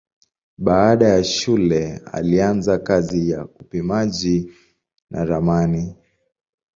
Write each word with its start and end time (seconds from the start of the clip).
Baada 0.57 1.07
ya 1.07 1.23
shule 1.23 1.97
alianza 2.11 2.77
kazi 2.79 3.29
ya 3.31 3.45
upimaji 3.45 4.51
na 5.11 5.25
ramani. 5.25 5.95